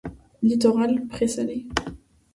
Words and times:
Littoral, 0.41 1.05
prés 1.09 1.27
salés. 1.27 1.67